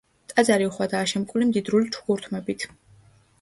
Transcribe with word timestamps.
ტაძარი 0.31 0.67
უხვადაა 0.69 1.09
შემკული 1.11 1.49
მდიდრული 1.49 1.93
ჩუქურთმებით. 1.99 2.67